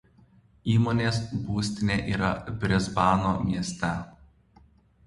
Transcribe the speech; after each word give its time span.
Įmonės 0.75 1.19
būstinė 1.49 1.99
yra 2.15 2.33
Brisbano 2.65 3.39
mieste. 3.47 3.95